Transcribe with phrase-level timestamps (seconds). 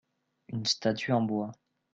[0.47, 1.51] une statue en bois.